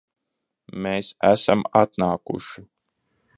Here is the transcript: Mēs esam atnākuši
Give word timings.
Mēs 0.85 1.09
esam 1.29 1.61
atnākuši 1.83 2.65